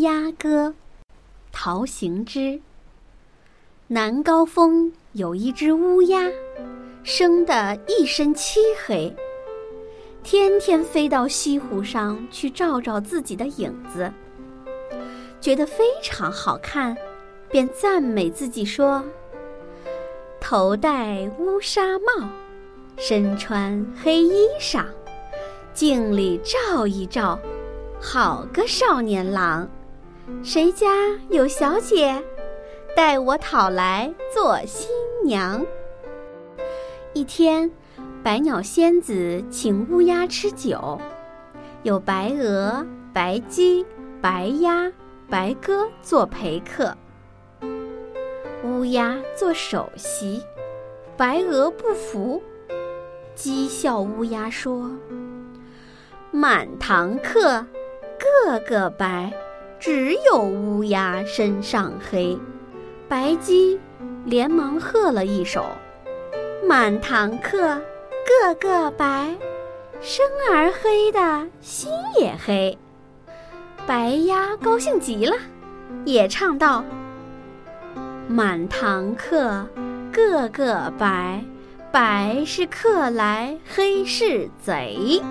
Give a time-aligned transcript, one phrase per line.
[0.00, 0.68] 鸦歌》，
[1.52, 2.60] 陶行知。
[3.88, 6.30] 南高峰有一只乌鸦，
[7.02, 9.14] 生得一身漆黑，
[10.22, 14.10] 天天飞到西湖上去照照自己的影子，
[15.40, 16.96] 觉得非常好看，
[17.50, 19.04] 便赞美自己说
[20.40, 22.28] ：“头戴乌纱帽，
[22.96, 24.84] 身穿黑衣裳，
[25.74, 27.38] 镜里照一照。”
[28.02, 29.68] 好个少年郎，
[30.42, 30.86] 谁家
[31.28, 32.22] 有小姐，
[32.96, 34.88] 待我讨来做新
[35.24, 35.64] 娘。
[37.12, 37.70] 一天，
[38.22, 40.98] 百鸟仙子请乌鸦吃酒，
[41.82, 43.84] 有白鹅、白鸡、
[44.22, 44.90] 白鸭、
[45.28, 46.96] 白鸽做陪客。
[48.64, 50.42] 乌鸦做首席，
[51.16, 52.42] 白鹅不服，
[53.36, 54.90] 讥笑乌鸦说
[56.32, 57.66] ：“满堂客。”
[58.44, 59.32] 个个白，
[59.80, 62.38] 只有乌鸦身上黑。
[63.08, 63.80] 白鸡
[64.26, 65.64] 连忙喝了一首
[66.68, 67.80] ：“满堂客，
[68.24, 69.34] 个个白，
[70.02, 72.78] 生而黑的心也黑。”
[73.86, 75.34] 白鸭高兴极了，
[76.04, 76.84] 也唱道
[78.28, 79.66] ：“满堂客，
[80.12, 81.42] 个个白，
[81.90, 85.22] 白是客来，黑是贼。”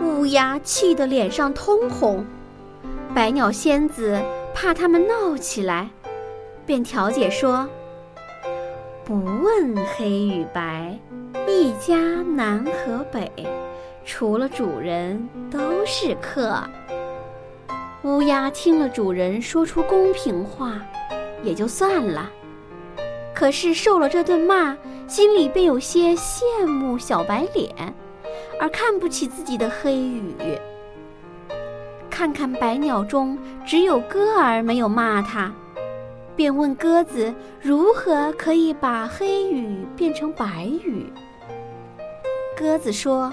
[0.00, 2.24] 乌鸦气得脸上通红，
[3.14, 4.18] 百鸟仙子
[4.54, 5.90] 怕他们闹起来，
[6.64, 7.68] 便调解说
[9.04, 10.98] ：“不问黑与白，
[11.46, 13.30] 一家南和北，
[14.02, 16.58] 除了主人都是客。”
[18.02, 20.80] 乌鸦听了主人说出公平话，
[21.42, 22.30] 也就算了。
[23.34, 24.74] 可是受了这顿骂，
[25.06, 27.94] 心里便有些羡慕小白脸。
[28.58, 30.34] 而看不起自己的黑羽，
[32.22, 35.52] 看看百鸟中只有鸽儿没有骂他，
[36.36, 41.12] 便问鸽子如何可以把黑羽变成白羽。
[42.56, 43.28] 鸽子说：“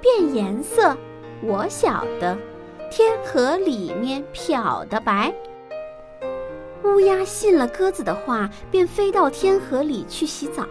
[0.00, 0.96] 变颜色，
[1.42, 2.34] 我晓得，
[2.90, 5.30] 天河里面漂的白。”
[6.82, 10.64] 乌鸦信了鸽子的话，便飞到天河里去洗澡。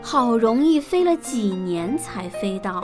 [0.00, 2.80] 好容易飞了几年才飞到，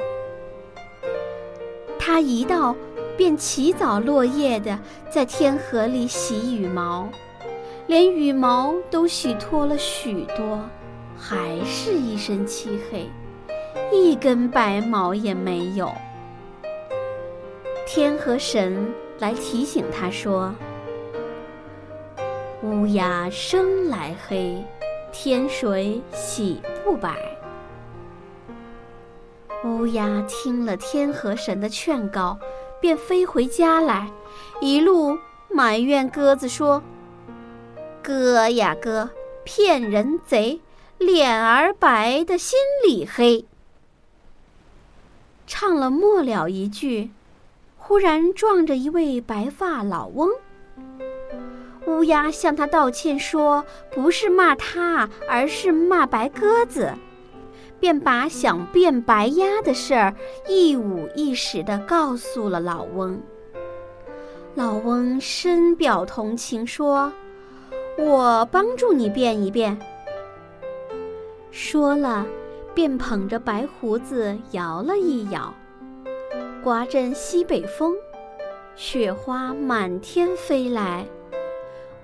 [2.06, 2.76] 他一到
[3.16, 4.78] 便起早落夜的
[5.08, 7.08] 在天河里洗羽毛，
[7.86, 10.60] 连羽毛都洗脱了许多，
[11.18, 13.08] 还是一身漆黑，
[13.90, 15.90] 一根白毛也没有。
[17.86, 20.54] 天河神来提醒他说
[22.62, 24.62] ：“乌鸦生来黑。”
[25.10, 27.33] 天水洗不白。
[29.64, 32.38] 乌鸦听了天河神的劝告，
[32.82, 34.12] 便飞回家来，
[34.60, 35.18] 一路
[35.50, 36.82] 埋怨鸽子说
[38.04, 39.08] ：“哥呀哥，
[39.42, 40.60] 骗人贼，
[40.98, 43.46] 脸儿白的心里黑。”
[45.46, 47.10] 唱了末了一句，
[47.78, 50.28] 忽然撞着一位白发老翁。
[51.86, 56.92] 乌鸦向他道歉说：“不是骂他，而是骂白鸽子。”
[57.84, 60.14] 便把想变白鸭的事儿
[60.48, 63.20] 一五一十地告诉了老翁。
[64.54, 67.12] 老翁深表同情，说
[68.00, 69.78] ：“我帮助你变一变。”
[71.52, 72.24] 说了，
[72.72, 75.52] 便捧着白胡子摇了一摇，
[76.62, 77.94] 刮阵西北风，
[78.74, 81.04] 雪花满天飞来。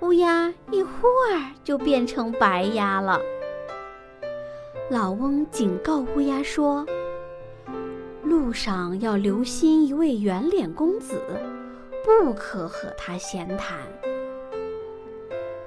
[0.01, 3.19] 乌鸦一会儿就变成白鸭了。
[4.91, 6.85] 老翁警告乌鸦说
[8.25, 11.23] ：“路上要留心一位圆脸公子，
[12.05, 13.79] 不可和他闲谈。”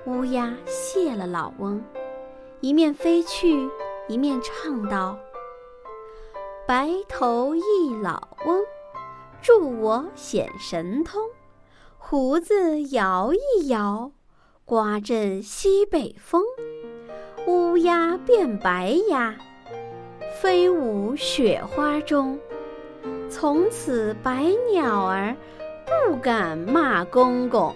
[0.06, 1.82] 乌鸦谢了老翁，
[2.60, 3.70] 一面飞去，
[4.10, 5.18] 一面唱道
[6.68, 8.62] ：“白头一老翁，
[9.42, 11.22] 助我显神通，
[11.98, 14.12] 胡子摇一摇。”
[14.66, 16.42] 刮阵西北风，
[17.46, 19.36] 乌鸦变白鸭，
[20.40, 22.40] 飞舞雪花中。
[23.30, 25.36] 从此白鸟儿
[25.86, 27.76] 不敢骂公公。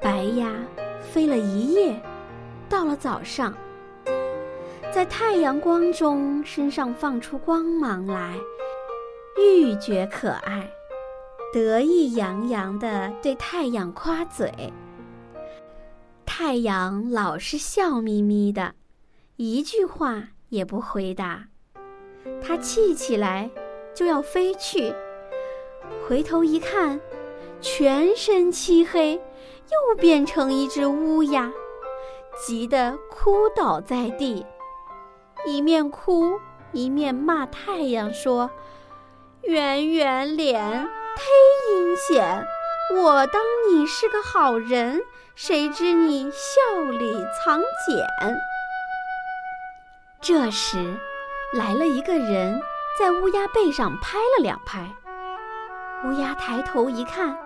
[0.00, 0.52] 白鸭
[1.00, 2.00] 飞了一夜，
[2.68, 3.54] 到了早上，
[4.92, 8.34] 在太阳光中身上放出光芒来，
[9.38, 10.68] 愈觉可爱，
[11.52, 14.52] 得意洋洋地对太阳夸嘴。
[16.42, 18.72] 太阳老是笑眯眯的，
[19.36, 21.48] 一句话也不回答。
[22.42, 23.50] 他气起来
[23.94, 24.94] 就要飞去，
[26.08, 26.98] 回头一看，
[27.60, 29.20] 全身漆黑，
[29.70, 31.52] 又变成一只乌鸦，
[32.46, 34.46] 急得哭倒在地，
[35.46, 36.40] 一面哭
[36.72, 38.50] 一面骂太阳说
[39.44, 42.42] ：“圆圆脸，忒阴险！
[42.96, 45.02] 我当你是个好人，
[45.34, 48.06] 谁知你笑里藏茧。”
[50.20, 50.98] 这时，
[51.54, 52.60] 来了一个人，
[52.98, 54.86] 在乌鸦背上拍了两拍。
[56.04, 57.36] 乌鸦抬头一看，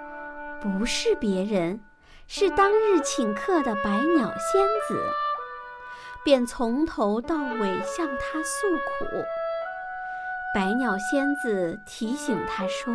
[0.60, 1.80] 不是别人，
[2.26, 5.10] 是当日请客的百鸟仙子，
[6.24, 9.24] 便从头到尾向他诉苦。
[10.54, 12.92] 百鸟仙子提醒他说：“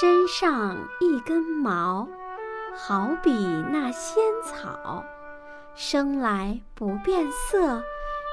[0.00, 2.06] 身上一根毛，
[2.76, 3.30] 好比
[3.70, 5.04] 那仙草，
[5.74, 7.82] 生来不变色，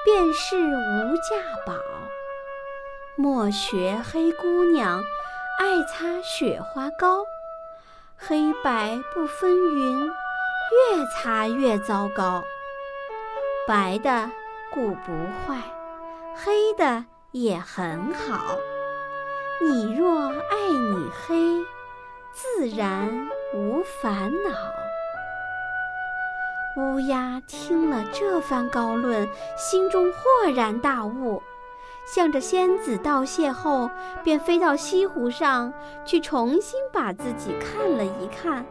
[0.05, 1.73] 便是无价宝。
[3.15, 5.01] 莫学黑姑娘。”
[5.59, 7.25] 爱擦雪花膏，
[8.17, 12.41] 黑白不分匀，越擦越糟糕。
[13.67, 14.31] 白的
[14.73, 15.11] 固不
[15.45, 15.61] 坏，
[16.33, 18.55] 黑的也很好。
[19.61, 21.61] 你若爱你黑，
[22.31, 24.51] 自然无烦恼。
[26.77, 31.41] 乌鸦听了这番高论，心中豁然大悟。
[32.05, 33.89] 向着仙子道谢后，
[34.23, 35.73] 便飞到西湖上
[36.05, 38.65] 去重新把自己看了一看，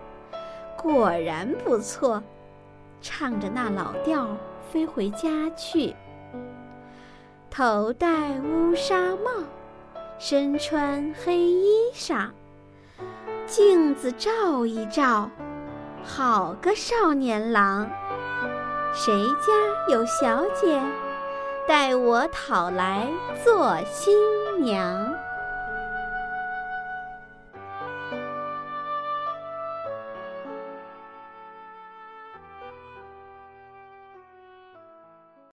[0.77, 2.23] 果然不错，
[3.01, 4.29] 唱着那老调
[4.71, 5.95] 飞回家去。
[7.51, 9.45] 头戴乌纱帽，
[10.19, 12.31] 身穿黑衣裳，
[13.49, 15.31] 镜子照一照，
[16.05, 17.89] 好个少年郎。
[18.93, 19.53] 谁家
[19.91, 20.79] 有小姐？
[21.67, 23.09] 待我讨来
[23.43, 24.15] 做新
[24.61, 25.15] 娘。